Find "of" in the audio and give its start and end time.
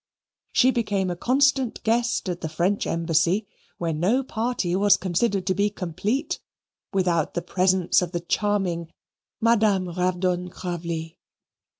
8.01-8.11